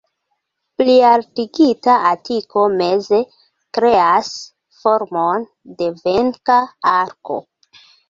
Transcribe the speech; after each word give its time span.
Plialtigita 0.81 1.97
atiko 2.13 2.65
meze 2.81 3.21
kreas 3.81 4.33
formon 4.81 5.49
de 5.85 5.95
venka 6.05 6.61
arko. 6.99 7.43